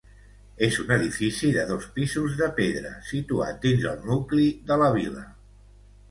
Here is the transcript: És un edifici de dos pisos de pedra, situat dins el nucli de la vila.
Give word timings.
És 0.67 0.77
un 0.83 0.87
edifici 0.93 1.49
de 1.57 1.65
dos 1.71 1.83
pisos 1.97 2.37
de 2.39 2.47
pedra, 2.59 2.93
situat 3.09 3.59
dins 3.67 3.85
el 3.91 3.99
nucli 4.13 4.47
de 4.71 4.79
la 4.85 4.89
vila. 4.97 5.23